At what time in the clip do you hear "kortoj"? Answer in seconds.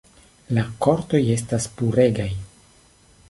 0.85-1.19